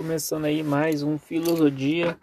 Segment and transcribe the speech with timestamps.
[0.00, 2.16] Começando aí mais um Filosofia.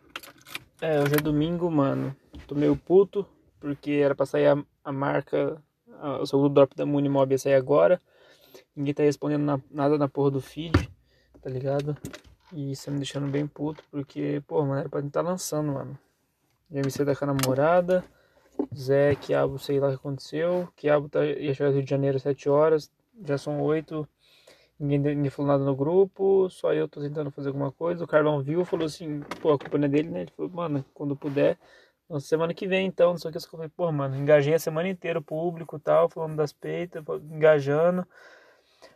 [0.81, 2.15] É, hoje é domingo, mano.
[2.47, 3.23] Tô meio puto,
[3.59, 5.61] porque era pra sair a, a marca,
[6.01, 8.01] a, o segundo drop da Munimob ia sair agora.
[8.75, 10.89] Ninguém tá respondendo na, nada na porra do feed,
[11.39, 11.95] tá ligado?
[12.51, 15.73] E isso tá me deixando bem puto, porque, pô, mano, era pra estar tá lançando,
[15.73, 15.99] mano.
[16.71, 18.03] MC da com a namorada,
[18.75, 20.67] Zé, Quiabo, sei lá o que aconteceu.
[20.75, 22.89] Quiabo tá, ia chegar no Rio de Janeiro às 7 horas,
[23.23, 24.09] já são 8
[24.79, 28.03] Ninguém, ninguém falou nada no grupo, só eu tô tentando fazer alguma coisa.
[28.03, 30.21] O Carlão viu falou assim, pô, a culpa não é dele, né?
[30.21, 31.57] Ele falou, mano, quando puder,
[32.19, 33.39] semana que vem então, não sei o que.
[33.39, 38.05] Eu falei, pô, mano, engajei a semana inteira o público tal, falando das peitas, engajando.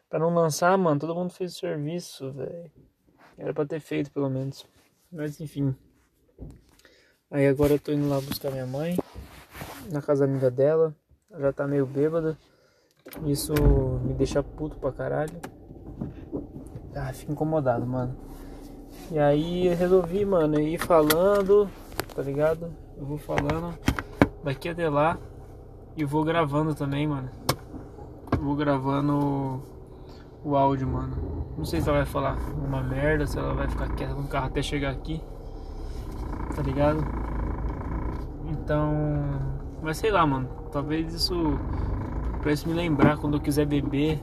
[0.08, 2.72] Pra não lançar, mano, todo mundo fez o serviço, velho.
[3.38, 4.68] Era pra ter feito, pelo menos.
[5.12, 5.76] Mas, enfim.
[7.32, 8.98] Aí agora eu tô indo lá buscar minha mãe,
[9.90, 10.94] na casa amiga dela.
[11.32, 12.38] Ela já tá meio bêbada.
[13.26, 13.54] Isso
[14.04, 15.42] me deixa puto pra caralho.
[16.96, 18.16] Ah, fico incomodado, mano.
[19.10, 21.70] E aí eu resolvi, mano, ir falando,
[22.16, 22.72] tá ligado?
[22.98, 23.74] Eu vou falando
[24.44, 25.18] daqui até lá
[25.96, 27.30] e vou gravando também, mano.
[28.40, 29.62] Vou gravando
[30.44, 31.46] o áudio, mano.
[31.58, 34.48] Não sei se ela vai falar uma merda, se ela vai ficar quieta no carro
[34.48, 35.22] até chegar aqui.
[36.56, 37.06] Tá ligado?
[38.50, 38.94] Então,
[39.82, 40.50] mas sei lá, mano.
[40.72, 41.58] Talvez isso
[42.42, 44.22] pra isso me lembrar quando eu quiser beber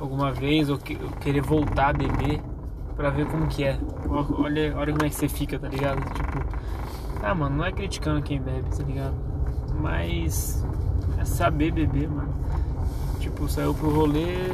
[0.00, 2.40] alguma vez ou, que, ou querer voltar a beber
[2.96, 3.78] pra ver como que é.
[4.08, 6.00] Olha, olha como é que você fica, tá ligado?
[6.12, 6.44] Tipo,
[7.22, 9.14] ah, mano, não é criticando quem bebe, tá ligado?
[9.80, 10.64] Mas
[11.18, 12.34] é saber beber, mano.
[13.18, 14.52] Tipo, saiu pro rolê,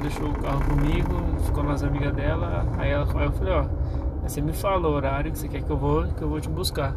[0.00, 3.66] deixou o carro comigo, ficou nas amigas dela, aí, ela, aí eu falei, ó,
[4.22, 6.48] você me fala o horário que você quer que eu vou, que eu vou te
[6.48, 6.94] buscar.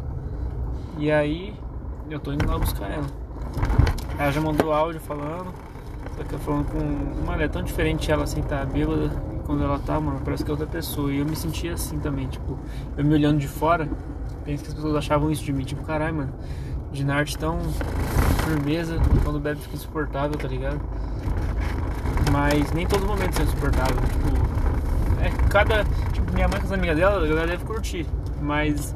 [0.98, 1.54] E aí
[2.08, 3.06] eu tô indo lá buscar ela.
[4.18, 5.52] Ela já mandou áudio falando.
[6.16, 7.24] Só que eu falando com.
[7.26, 9.10] Mano, é tão diferente ela assim, tá bêbada.
[9.44, 11.12] Quando ela tá, mano, parece que é outra pessoa.
[11.12, 12.58] E eu me sentia assim também, tipo,
[12.96, 13.88] eu me olhando de fora,
[14.44, 15.64] penso que as pessoas achavam isso de mim.
[15.64, 16.32] Tipo, caralho, mano,
[16.92, 17.58] Dinarte tão
[18.44, 20.80] firmeza, quando bebe fica insuportável, tá ligado?
[22.32, 23.96] Mas nem todo momento é insuportável.
[23.96, 25.84] Tipo, é cada.
[26.12, 28.06] Tipo, minha mãe com as amigas dela, a galera deve curtir.
[28.40, 28.94] Mas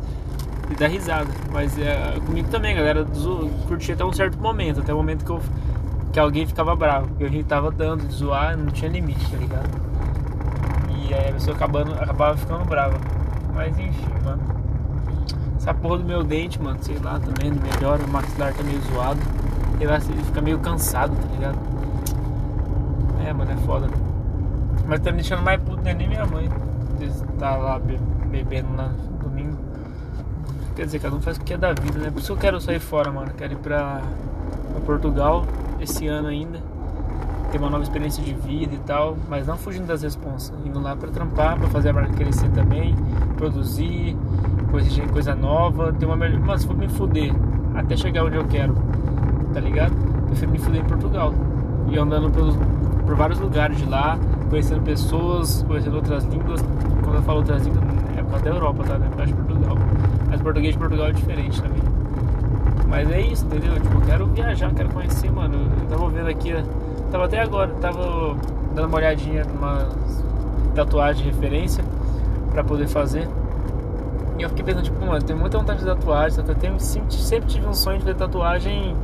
[0.70, 1.28] e dar risada.
[1.52, 3.06] Mas é, comigo também, galera
[3.66, 5.40] curtia até um certo momento, até o momento que, eu,
[6.12, 7.08] que alguém ficava bravo.
[7.08, 9.68] Porque a gente tava dando de zoar, não tinha limite, tá ligado?
[10.88, 12.98] E aí a pessoa acabando, acabava ficando brava.
[13.54, 14.42] Mas enfim, mano.
[15.56, 18.80] Essa porra do meu dente, mano, sei lá também, não melhora, o maxilar tá meio
[18.82, 19.20] zoado.
[19.80, 21.58] Ele fica meio cansado, tá ligado?
[23.26, 23.88] É, mano, é foda.
[24.86, 25.94] Mas tá me deixando mais puto, né?
[25.94, 26.48] nem minha mãe.
[27.38, 27.80] Tá lá
[28.26, 28.90] bebendo na
[29.22, 29.58] domingo.
[30.76, 32.10] Quer dizer, cada um faz o que é da vida, né?
[32.10, 33.32] Por isso eu quero sair fora, mano.
[33.36, 34.02] Quero ir pra,
[34.72, 35.46] pra Portugal
[35.80, 36.60] esse ano ainda.
[37.50, 39.16] Ter uma nova experiência de vida e tal.
[39.28, 40.52] Mas não fugindo das responsas.
[40.64, 42.94] Indo lá pra trampar, pra fazer a marca crescer também.
[43.36, 44.16] Produzir,
[44.70, 45.92] coisa, coisa nova.
[45.92, 46.40] Ter uma melhor.
[46.40, 47.32] Mas for me fuder
[47.74, 48.74] até chegar onde eu quero,
[49.52, 49.92] tá ligado?
[50.26, 51.34] Prefiro me fuder em Portugal.
[51.90, 52.54] E andando por,
[53.04, 54.18] por vários lugares de lá,
[54.48, 56.64] conhecendo pessoas, conhecendo outras línguas.
[57.02, 57.82] Quando eu falo outras línguas,
[58.16, 58.98] é até a Europa, tá?
[58.98, 59.08] Né?
[59.26, 59.76] de Portugal.
[60.28, 61.89] Mas português de Portugal é diferente também.
[62.90, 63.74] Mas é isso, entendeu?
[63.74, 65.70] Tipo, eu quero viajar, quero conhecer, mano.
[65.80, 66.52] Eu tava vendo aqui,
[67.12, 68.36] tava até agora, tava
[68.74, 69.88] dando uma olhadinha numa
[70.74, 71.84] tatuagem de referência
[72.50, 73.28] pra poder fazer.
[74.36, 77.48] E eu fiquei pensando, tipo, mano, tem muita vontade de tatuagem, eu tenho, sempre, sempre
[77.48, 78.96] tive um sonho de fazer tatuagem.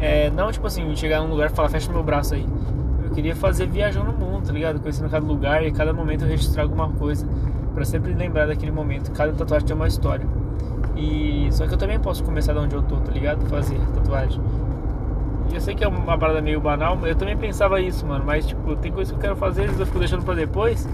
[0.00, 2.44] É, não tipo assim, chegar num lugar e falar, fecha meu braço aí.
[3.04, 4.80] Eu queria fazer viajando no mundo, tá ligado?
[4.80, 7.24] Conhecendo cada lugar e cada momento eu registrar alguma coisa.
[7.74, 9.12] Pra sempre lembrar daquele momento.
[9.12, 10.26] Cada tatuagem tem uma história.
[10.96, 13.44] E só que eu também posso começar de onde eu tô, tá ligado?
[13.46, 14.40] Fazer tatuagem.
[15.52, 18.24] Eu sei que é uma parada meio banal, mas eu também pensava isso, mano.
[18.24, 20.88] Mas tipo, tem coisas que eu quero fazer, eu fico deixando pra depois.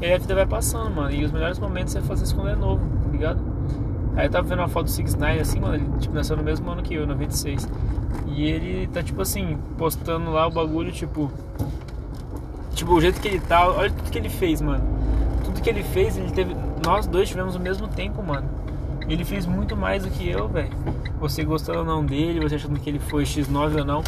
[0.00, 1.10] E aí a vida vai passando, mano.
[1.12, 3.40] E os melhores momentos é fazer isso quando é novo, tá ligado?
[4.16, 6.42] Aí eu tava vendo uma foto do 6 9 assim, mano, ele tipo, nasceu no
[6.42, 7.68] mesmo ano que eu, 96.
[8.26, 11.30] E ele tá tipo assim, postando lá o bagulho, tipo.
[12.74, 14.82] Tipo, o jeito que ele tá, olha tudo que ele fez, mano.
[15.44, 16.54] Tudo que ele fez, ele teve.
[16.84, 18.61] Nós dois tivemos o mesmo tempo, mano.
[19.08, 20.70] Ele fez muito mais do que eu, velho.
[21.20, 24.02] Você gostando ou não dele, você achando que ele foi X9 ou não.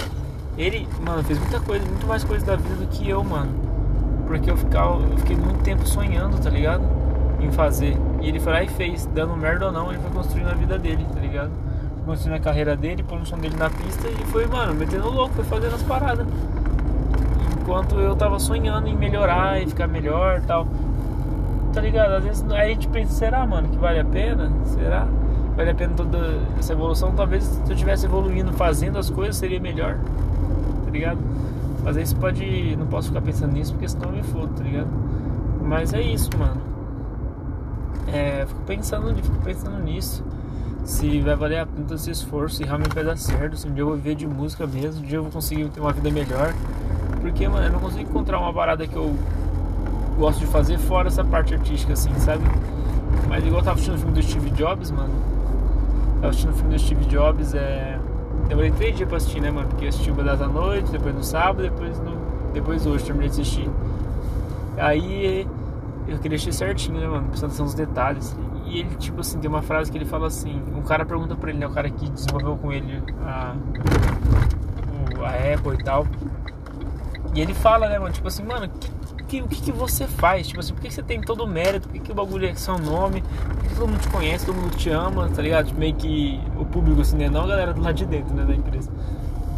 [0.56, 3.52] Ele, mano, fez muita coisa, muito mais coisa da vida do que eu, mano.
[4.26, 6.84] Porque eu, ficava, eu fiquei muito tempo sonhando, tá ligado?
[7.40, 7.96] Em fazer.
[8.22, 9.06] E ele foi lá e fez.
[9.06, 11.50] Dando merda ou não, ele foi construindo a vida dele, tá ligado?
[12.06, 15.34] Construindo a carreira dele, pondo o som dele na pista e foi, mano, metendo louco,
[15.34, 16.26] foi fazendo as paradas.
[17.60, 20.66] Enquanto eu tava sonhando em melhorar e ficar melhor tal
[21.74, 22.12] tá ligado?
[22.12, 24.50] Às vezes a gente pensa, será, mano, que vale a pena?
[24.64, 25.08] Será?
[25.56, 27.12] Vale a pena toda essa evolução?
[27.12, 29.98] Talvez se eu estivesse evoluindo, fazendo as coisas, seria melhor,
[30.84, 31.18] tá ligado?
[31.82, 32.76] Mas aí você pode.
[32.76, 34.88] Não posso ficar pensando nisso porque senão eu me fodo, tá ligado?
[35.62, 36.60] Mas é isso, mano.
[38.06, 40.24] é, fico pensando, fico pensando nisso.
[40.84, 43.82] Se vai valer a pena esse esforço, se realmente vai dar certo, se um dia
[43.82, 46.54] eu vou viver de música mesmo, um dia eu vou conseguir ter uma vida melhor.
[47.20, 49.16] Porque, mano, eu não consigo encontrar uma parada que eu
[50.16, 52.44] gosto de fazer fora essa parte artística, assim, sabe?
[53.28, 55.14] Mas igual eu tava assistindo o filme do Steve Jobs, mano.
[56.16, 57.98] Tava assistindo o filme do Steve Jobs, é.
[58.48, 59.68] Demorei três dias pra assistir, né, mano?
[59.68, 62.16] Porque assisti uma das da noite, depois no sábado, depois no.
[62.52, 63.68] Depois hoje terminei de assistir.
[64.76, 65.46] Aí
[66.06, 67.28] eu queria assistir certinho, né, mano?
[67.28, 68.36] Prestando atenção nos detalhes.
[68.66, 71.50] E ele, tipo assim, tem uma frase que ele fala assim: um cara pergunta pra
[71.50, 71.66] ele, né?
[71.66, 73.54] O cara que desenvolveu com ele a,
[75.22, 76.06] a Apple e tal.
[77.34, 78.12] E ele fala, né, mano?
[78.12, 78.90] Tipo assim, mano, que,
[79.42, 80.48] o que, que você faz?
[80.48, 81.88] Tipo assim, por que você tem todo o mérito?
[81.88, 83.22] Por que, que o bagulho é seu nome?
[83.22, 85.66] Por que todo mundo te conhece, todo mundo te ama, tá ligado?
[85.66, 87.28] Tipo, meio que o público, assim, né?
[87.28, 88.90] Não a galera do lado de dentro, né, da empresa.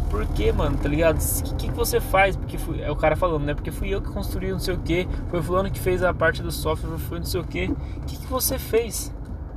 [0.09, 1.17] Por que, mano, tá ligado?
[1.17, 2.35] O que, que, que, você faz?
[2.35, 3.53] Porque fui, é o cara falando, né?
[3.53, 6.41] Porque fui eu que construí não sei o que, foi fulano que fez a parte
[6.41, 7.65] do software, foi não sei o que.
[7.65, 9.13] O que, que você fez?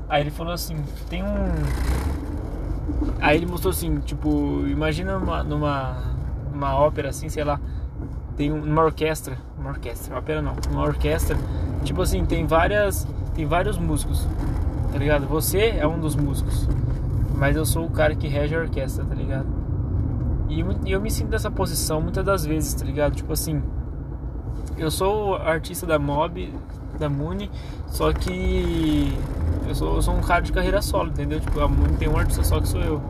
[0.09, 0.77] Aí ele falou assim,
[1.09, 1.53] tem um.
[3.21, 6.03] Aí ele mostrou assim, tipo, imagina numa, numa,
[6.53, 7.61] numa ópera assim, sei lá,
[8.41, 11.37] tem uma orquestra, uma orquestra, ópera não, uma orquestra,
[11.85, 14.27] tipo assim, tem várias, tem vários músicos,
[14.91, 15.27] tá ligado?
[15.27, 16.67] Você é um dos músicos,
[17.37, 19.47] mas eu sou o cara que rege a orquestra, tá ligado?
[20.49, 23.15] E eu me sinto nessa posição muitas das vezes, tá ligado?
[23.15, 23.63] Tipo assim,
[24.79, 26.51] eu sou artista da Mob,
[26.99, 27.51] da Muni,
[27.89, 29.15] só que
[29.69, 31.41] eu sou, eu sou um cara de carreira solo, entendeu?
[31.41, 33.03] Tipo, a Muni tem um artista só que sou eu.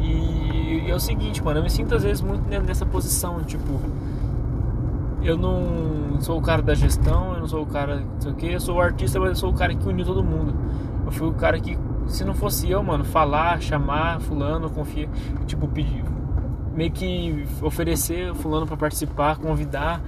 [0.00, 0.47] E,
[0.86, 3.80] é o seguinte, mano, eu me sinto às vezes muito nessa posição, tipo,
[5.22, 8.34] eu não sou o cara da gestão, eu não sou o cara, não sei o
[8.34, 10.54] que, eu sou o artista, mas eu sou o cara que uniu todo mundo.
[11.04, 15.08] Eu fui o cara que, se não fosse eu, mano, falar, chamar fulano, confia,
[15.46, 16.04] tipo, pedir,
[16.74, 20.00] meio que oferecer fulano para participar, convidar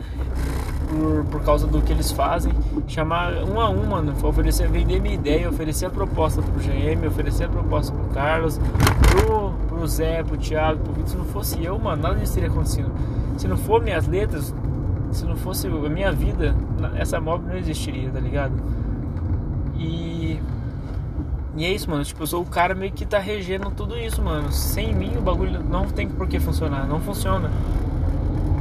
[0.88, 2.52] por, por causa do que eles fazem,
[2.86, 7.44] chamar um a um, mano, oferecer, vender minha ideia, oferecer a proposta pro GM, oferecer
[7.44, 11.08] a proposta pro Carlos, pro, pro Zé, pro Thiago, pro Vitor.
[11.08, 12.90] Se não fosse eu, mano, nada disso teria acontecido.
[13.36, 14.54] Se não for minhas letras,
[15.12, 16.54] se não fosse a minha vida,
[16.96, 18.52] essa mob não existiria, tá ligado?
[19.76, 20.40] E
[21.56, 22.04] e é isso, mano.
[22.04, 24.52] Tipo, eu sou o cara meio que tá regendo tudo isso, mano.
[24.52, 26.86] Sem mim o bagulho não tem por que funcionar.
[26.86, 27.50] Não funciona.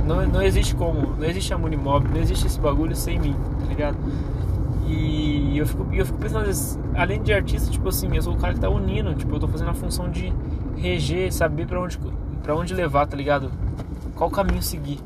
[0.06, 1.16] Não, não existe como.
[1.16, 2.08] Não existe a Munimob.
[2.10, 3.98] Não existe esse bagulho sem mim, tá ligado?
[4.90, 6.50] E eu fico, eu fico pensando,
[6.96, 9.14] além de artista, tipo assim, eu sou o cara que tá unindo.
[9.14, 10.34] Tipo, eu tô fazendo a função de
[10.76, 12.00] reger, saber pra onde,
[12.42, 13.52] pra onde levar, tá ligado?
[14.16, 15.00] Qual caminho seguir.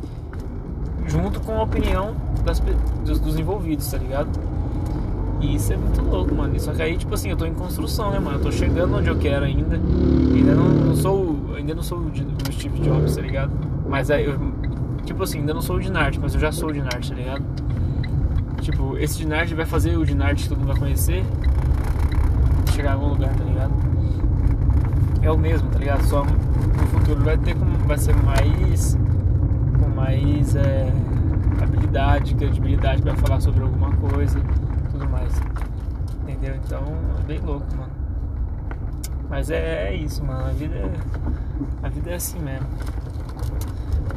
[1.06, 2.16] Junto com a opinião
[2.46, 2.62] das,
[3.04, 4.30] dos, dos envolvidos, tá ligado?
[5.42, 6.58] E isso é muito louco, mano.
[6.58, 8.38] Só que aí, tipo assim, eu tô em construção, né, mano?
[8.38, 9.76] Eu tô chegando onde eu quero ainda.
[9.76, 11.54] Ainda não, não sou.
[11.58, 12.12] Ainda não sou o,
[12.54, 13.52] Steve Jobs, tá ligado?
[13.90, 14.40] Mas aí eu.
[15.04, 17.44] Tipo assim, ainda não sou o Dinart, mas eu já sou o Dinart, tá ligado?
[18.64, 21.24] Tipo, esse Dinart vai fazer o Dinart que todo mundo vai conhecer
[22.74, 23.74] chegar em algum lugar, tá ligado?
[25.22, 26.04] É o mesmo, tá ligado?
[26.06, 27.78] Só no futuro vai ter como.
[27.80, 28.98] Vai ser mais.
[29.80, 30.92] Com mais é,
[31.62, 34.40] habilidade, credibilidade pra falar sobre alguma coisa
[34.94, 35.34] tudo mais.
[36.22, 36.56] Entendeu?
[36.56, 36.84] Então
[37.20, 37.92] é bem louco, mano.
[39.30, 40.46] Mas é, é isso, mano.
[40.46, 40.92] A vida é,
[41.82, 42.68] a vida é assim mesmo.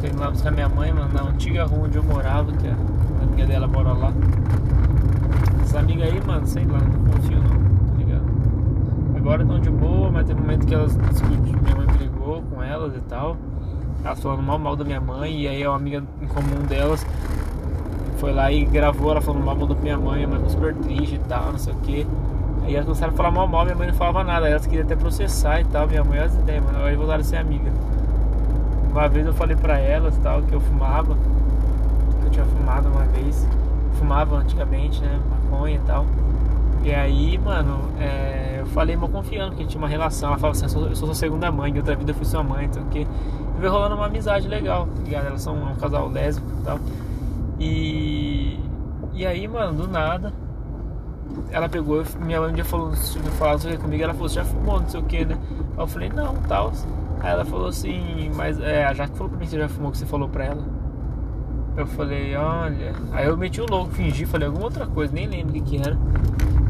[0.00, 2.76] Tô indo lá buscar minha mãe, mano, na antiga rua onde eu morava, que a
[3.37, 4.12] amiga dela mora lá.
[5.62, 8.25] Essa amiga aí, mano, sei lá, não confio não, tá ligado?
[9.15, 12.63] Agora estão de boa, mas tem um momento que elas discutiram, minha mãe brigou com
[12.63, 13.37] elas e tal.
[14.03, 17.05] Elas falando mal mal da minha mãe, e aí a amiga em comum delas
[18.17, 21.17] foi lá e gravou ela falando mal da minha mãe, minha mãe ficou super triste
[21.17, 22.06] e tal, não sei o que.
[22.63, 24.96] Aí elas começaram a falar mal mal, minha mãe não falava nada, elas queriam até
[24.96, 27.70] processar e tal, minha mãe as ideias, mano, aí voltaram a ser amiga.
[28.91, 31.15] Uma vez eu falei pra elas tal, que eu fumava,
[32.27, 33.47] que eu tinha fumado uma vez,
[33.93, 36.05] fumava antigamente, né, maconha e tal.
[36.83, 40.29] E aí, mano, é, eu falei mal confiando que tinha uma relação.
[40.29, 42.25] Ela falava assim: eu sou, eu sou sua segunda mãe, em outra vida eu fui
[42.25, 43.01] sua mãe, então que.
[43.01, 45.27] E veio rolando uma amizade legal, tá ligado?
[45.27, 46.79] Elas são um casal lésbico e tal.
[47.59, 48.61] E,
[49.15, 50.33] e aí, mano, do nada,
[51.51, 52.93] ela pegou, minha mãe um dia falou,
[53.39, 55.39] falou comigo, ela falou, já fumou, não sei o que, né?
[55.77, 56.71] Eu falei, não, tal.
[57.21, 59.91] Aí ela falou assim, mas é, a Jaque falou pra mim que você já fumou,
[59.91, 60.63] que você falou pra ela.
[61.77, 62.93] Eu falei, olha.
[63.13, 65.77] Aí eu meti o louco, fingi, falei alguma outra coisa, nem lembro o que, que
[65.77, 65.97] era.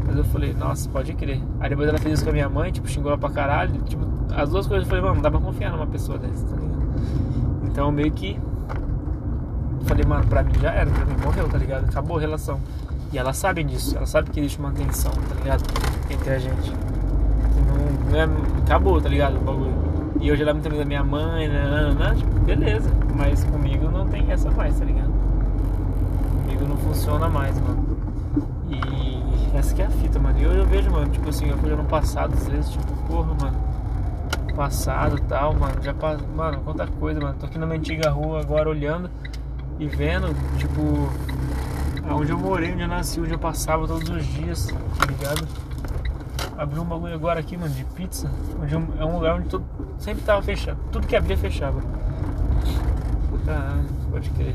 [0.05, 1.41] Mas eu falei, nossa, pode crer.
[1.59, 3.81] Aí depois ela fez isso com a minha mãe, tipo, xingou ela pra caralho.
[3.83, 6.55] Tipo, as duas coisas eu falei, mano, não dá pra confiar numa pessoa dessa, tá
[6.55, 6.77] ligado?
[7.63, 8.39] Então meio que
[9.87, 11.85] falei, mano, pra mim já era, pra mim morreu, tá ligado?
[11.85, 12.59] Acabou a relação.
[13.11, 15.63] E elas sabem disso, elas sabem que existe uma tensão, tá ligado?
[16.09, 16.71] Entre a gente.
[17.65, 19.37] Não, não é, acabou, tá ligado?
[19.37, 19.87] O bagulho.
[20.19, 22.15] E hoje ela me amiga da minha mãe, né?
[22.17, 22.89] Tipo, beleza.
[23.15, 25.11] Mas comigo tem essa mais, tá ligado?
[26.43, 27.97] Comigo não funciona mais, mano.
[28.69, 30.19] E essa que é a fita.
[30.19, 30.39] mano.
[30.39, 33.57] E eu, vejo, mano, tipo assim, eu fui ano passado, às vezes, tipo, porra, mano.
[34.55, 35.81] Passado tal, mano.
[35.81, 36.23] Já passa.
[36.35, 37.35] Mano, quanta coisa, mano.
[37.39, 39.09] Tô aqui na minha antiga rua agora olhando
[39.79, 40.81] e vendo, tipo,
[42.09, 45.47] aonde eu morei, onde eu nasci, onde eu passava todos os dias, tá ligado?
[46.57, 48.29] Abriu um bagulho agora aqui, mano, de pizza.
[48.61, 49.65] Onde eu, é um lugar onde tudo
[49.99, 50.77] sempre tava fechado.
[50.91, 51.79] Tudo que abria fechava.
[53.47, 54.53] Caralho, pode crer.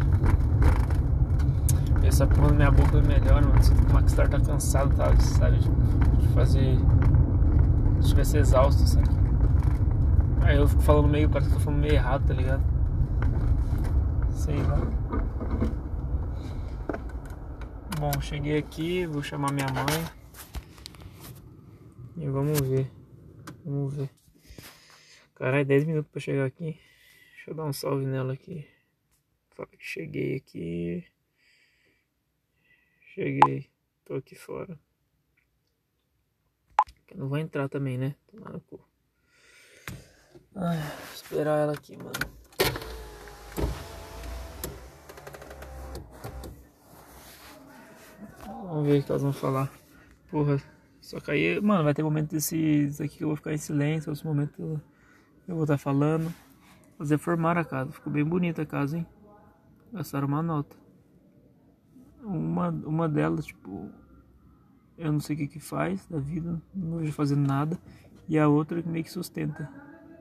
[2.05, 3.63] Essa porra na minha boca é melhor, mano.
[3.63, 5.17] Sinto que o Maxstar tá cansado, tá?
[5.19, 5.61] Sabe?
[5.61, 6.77] De fazer.
[8.03, 9.09] Se tivesse exausto, sabe?
[10.43, 12.63] Aí eu fico falando meio, parece que eu tô falando meio errado, tá ligado?
[14.31, 14.79] Sei lá.
[17.99, 20.05] Bom, cheguei aqui, vou chamar minha mãe.
[22.19, 22.93] E vamos ver.
[23.65, 24.11] Vamos ver.
[25.35, 26.79] Caralho, 10 minutos pra chegar aqui.
[27.37, 28.72] Deixa eu dar um salve nela aqui.
[29.79, 31.05] Cheguei aqui.
[33.15, 33.71] Cheguei.
[34.05, 34.79] Tô aqui fora.
[37.11, 38.15] Eu não vou entrar também, né?
[38.27, 38.81] Tomar no cu.
[40.55, 42.13] Ai, vou esperar ela aqui, mano.
[48.47, 49.71] Vamos ver o que elas vão falar.
[50.31, 50.57] Porra,
[51.01, 54.11] só que aí, mano, vai ter momento desses aqui que eu vou ficar em silêncio,
[54.11, 54.81] outros momentos eu
[55.47, 56.33] vou estar falando.
[56.99, 59.07] Mas reformaram a casa, ficou bem bonita a casa, hein?
[59.93, 60.77] Gastaram uma nota.
[62.23, 63.91] Uma, uma delas, tipo,
[64.97, 67.79] eu não sei o que que faz da vida, não vejo fazendo nada.
[68.29, 69.69] E a outra que meio que sustenta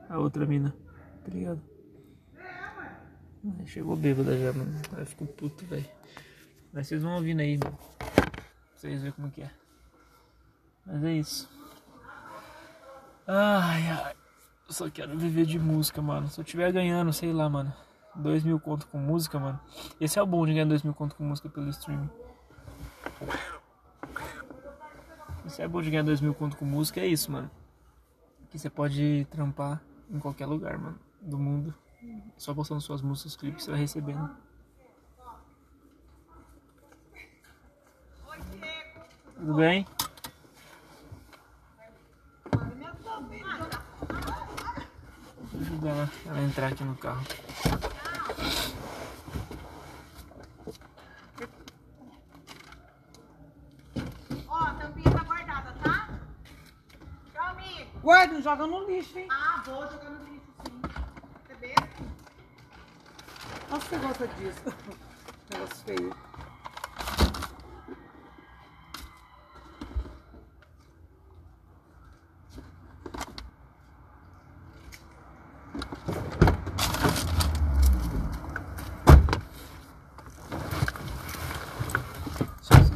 [0.08, 0.74] a outra mina,
[1.24, 1.62] tá ligado?
[3.66, 4.72] Chegou bêbada já, mano.
[4.96, 5.88] Aí ficou puto, velho.
[6.72, 7.78] Mas vocês vão ouvindo aí, mano.
[8.74, 9.50] Vocês verem como que é.
[10.86, 11.50] Mas é isso.
[13.26, 14.14] Ai, ai.
[14.66, 16.28] Eu só quero viver de música, mano.
[16.28, 17.72] Se eu tiver ganhando, sei lá, mano.
[18.14, 19.60] Dois mil conto com música, mano.
[20.00, 22.10] Esse é o bom de ganhar dois mil conto com música pelo streaming.
[25.46, 27.50] Esse é bom de ganhar dois mil conto com música, é isso, mano.
[28.50, 30.98] Que você pode trampar em qualquer lugar, mano.
[31.20, 31.74] Do mundo.
[32.36, 34.30] Só postando suas músicas, clipes, você vai recebendo.
[39.36, 39.86] Tudo bem?
[45.50, 47.24] Vou ajudar ela a entrar aqui no carro.
[54.48, 56.08] Ó, a tampinha tá guardada, tá?
[57.32, 57.56] Tchau,
[58.02, 59.28] Guarda, não joga no lixo, hein?
[59.30, 60.82] Ah, vou jogar no lixo, sim.
[61.46, 61.74] Você vê?
[63.70, 64.62] Nossa, você gosta disso.
[65.50, 66.16] Negócio feio.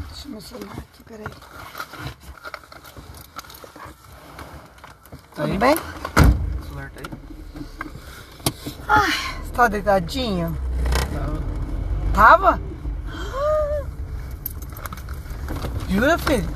[0.08, 1.55] Deixa eu meu celular aqui, peraí.
[5.46, 5.76] Tudo bem?
[5.76, 7.02] O celular tá
[8.98, 9.12] aí?
[9.44, 10.56] Você tá deitadinho?
[12.12, 12.58] Tava.
[12.58, 12.60] Tava?
[15.88, 16.48] Jura, filho?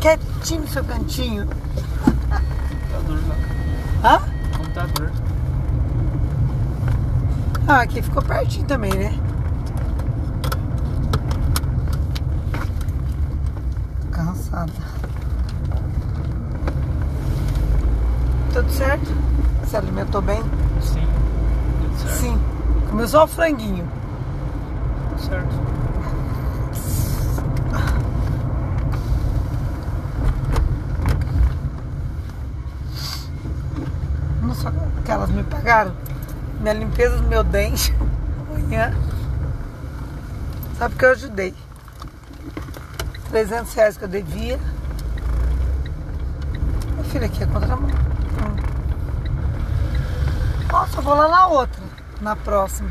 [0.00, 1.48] Quietinho no seu cantinho.
[2.78, 3.34] Computador lá.
[4.04, 4.20] Hã?
[4.56, 5.12] Computador.
[7.66, 9.12] Ah, aqui ficou pertinho também, né?
[14.12, 14.92] Cansada.
[18.52, 19.14] Tudo certo?
[19.66, 20.42] Se alimentou bem?
[20.80, 21.06] Sim.
[21.82, 22.16] Tudo certo.
[22.16, 22.40] Sim.
[22.90, 23.88] Comeu só o franguinho.
[25.08, 25.54] Tudo certo.
[34.42, 34.72] Não só
[35.04, 35.92] que elas me pagaram.
[36.60, 37.94] Minha limpeza do meu dente
[38.50, 38.92] amanhã.
[40.76, 41.54] Sabe que eu ajudei.
[43.30, 44.58] 300 reais que eu devia.
[46.96, 48.11] Meu filho, aqui é contramão.
[50.96, 51.82] Eu vou lá na outra.
[52.20, 52.90] Na próxima.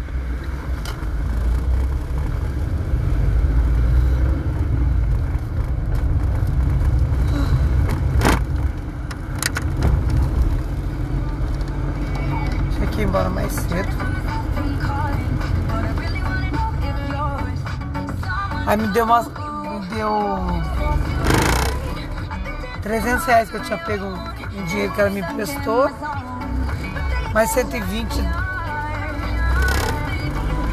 [12.91, 13.87] Que ir embora mais cedo.
[18.67, 19.27] Aí me deu umas.
[19.27, 20.09] Me deu.
[22.81, 25.89] 300 reais que eu tinha pego um dinheiro que ela me emprestou.
[27.33, 28.15] Mais 120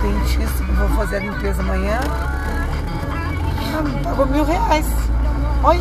[0.03, 1.99] dentista que vou fazer a limpeza amanhã.
[3.75, 4.87] Ah, pagou mil reais.
[5.63, 5.81] Olha.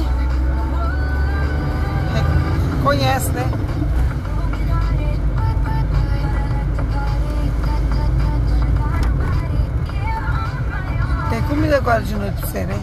[2.13, 3.43] Re- Conhece, né?
[11.29, 12.75] Tem comida agora de noite pra você, né?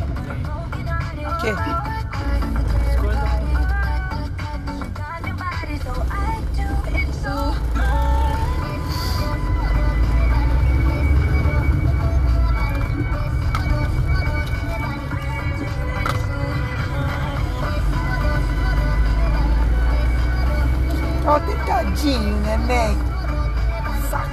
[1.40, 1.93] quê?
[21.26, 22.98] Ó, deitadinho, neném.
[24.10, 24.28] Saco.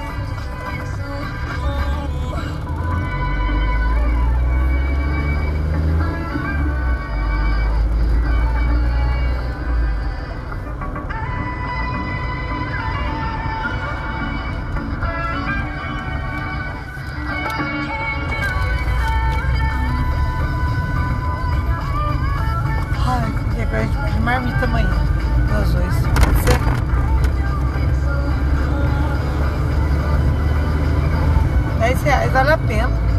[23.04, 24.90] Ai, qualquer coisa a gente pede marmita amanhã.
[25.50, 26.11] Nós dois.
[32.32, 33.11] Vale a pena.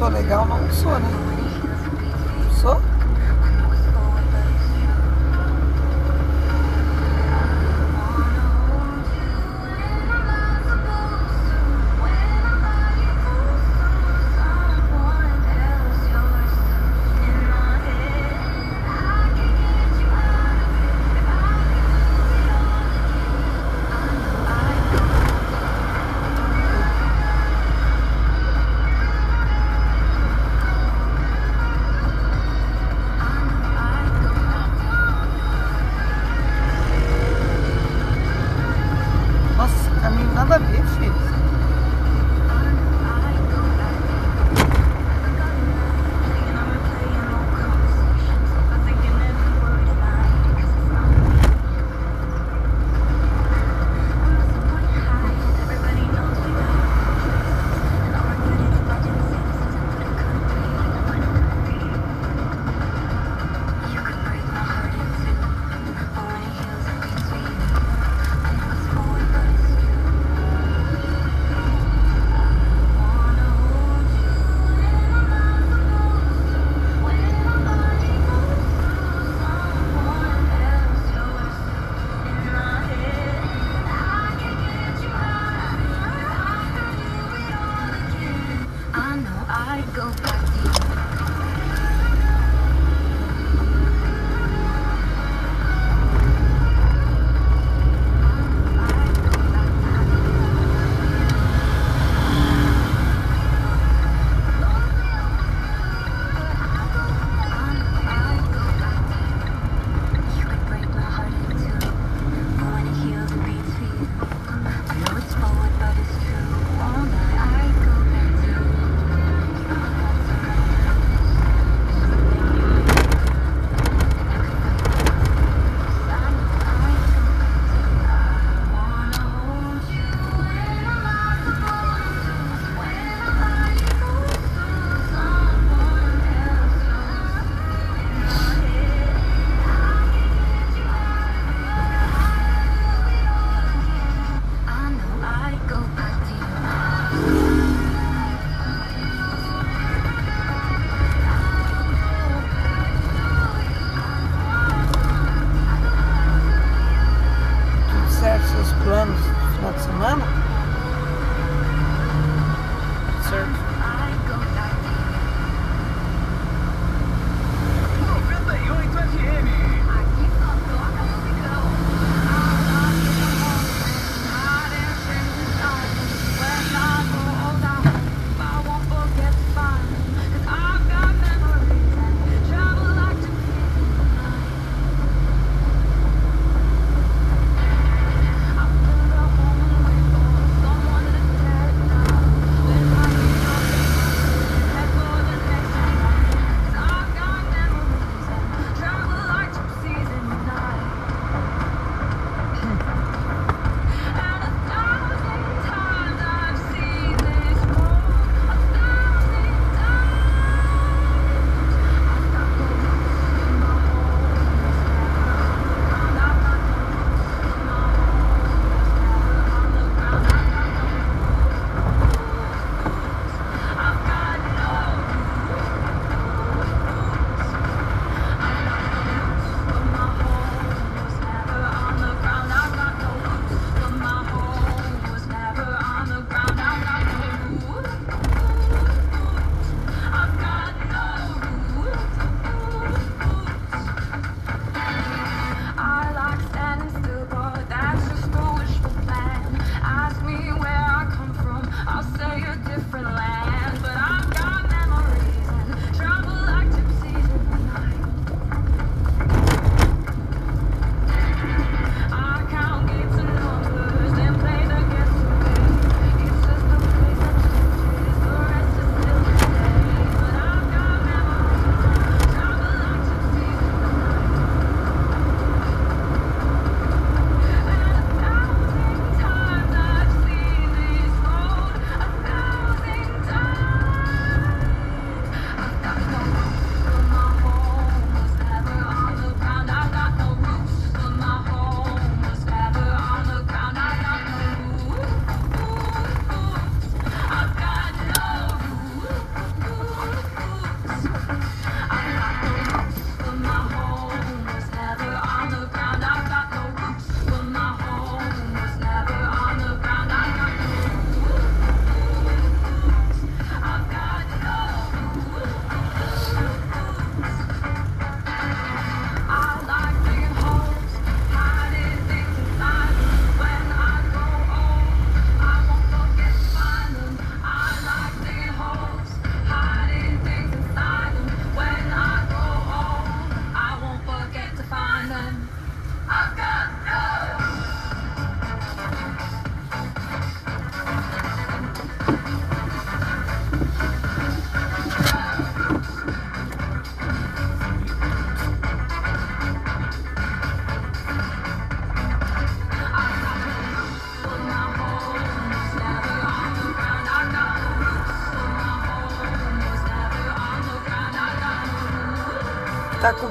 [0.00, 1.39] Sou legal, não sou, né?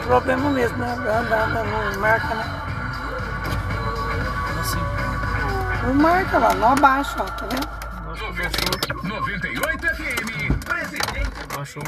[0.10, 0.92] Problema mesmo, né?
[0.92, 2.44] Anda, anda, não marca, né?
[4.60, 4.80] Assim.
[5.86, 7.70] Não marca lá, não abaixa, ó, tá vendo?
[8.12, 9.04] Acho que baixou.
[9.04, 11.56] 98 FM, presidente.
[11.56, 11.84] Baixou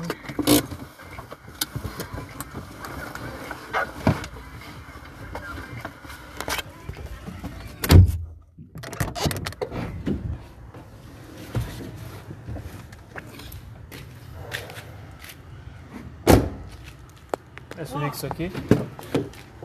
[18.22, 18.52] isso aqui?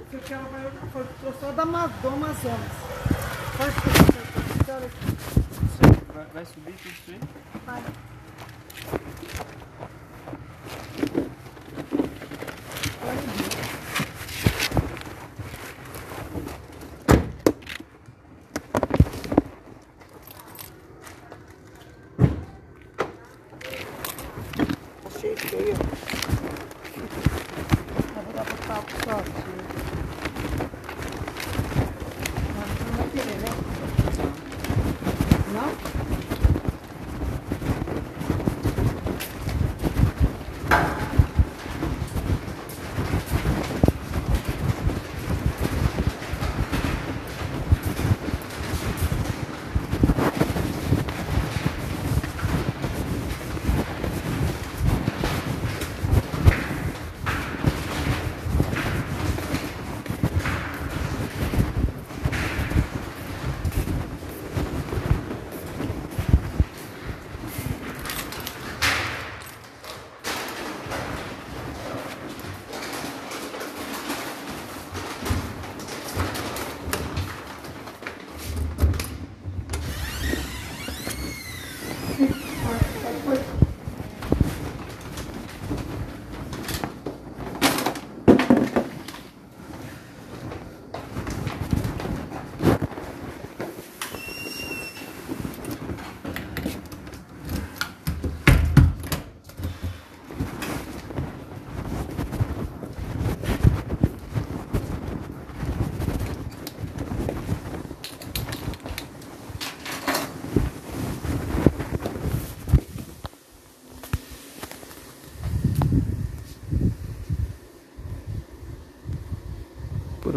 [0.06, 1.04] Isso aqui ela vai, foi,
[1.38, 2.72] só da do Amazonas.
[3.60, 3.90] Olha aqui.
[6.14, 7.20] Vai, vai subir tudo isso aí?
[7.66, 7.82] Vai.
[25.04, 25.76] Achei feio.
[28.16, 28.44] Eu vou dar
[29.06, 29.45] pra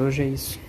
[0.09, 0.59] hoje é isso.